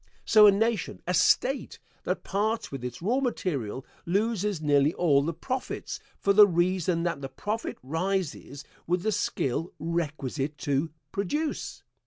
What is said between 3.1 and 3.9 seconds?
material,